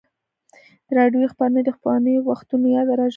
[0.87, 3.09] د راډیو خپرونې د پخوانیو وختونو یاد راژوندی کوي.